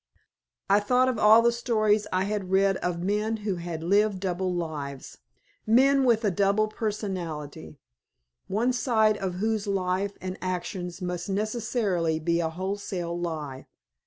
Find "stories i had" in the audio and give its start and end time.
1.51-2.49